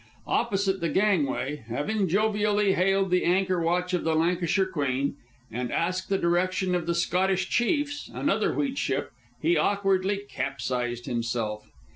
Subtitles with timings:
[0.25, 5.15] Opposite the gangway, having jovially hailed the anchor watch of the Lancashire Queen
[5.51, 9.11] and asked the direction of the Scottish Chiefs, another wheat ship,
[9.43, 11.69] he awkwardly capsized himself.